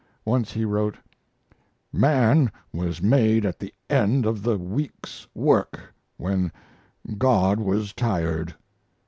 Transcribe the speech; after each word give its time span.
Once 0.25 0.51
he 0.51 0.65
wrote: 0.65 0.97
Man 1.93 2.51
was 2.73 3.03
made 3.03 3.45
at 3.45 3.59
the 3.59 3.71
end 3.87 4.25
of 4.25 4.41
the 4.41 4.57
week's 4.57 5.27
work 5.35 5.93
when 6.17 6.51
God 7.19 7.59
was 7.59 7.93
tired. 7.93 8.55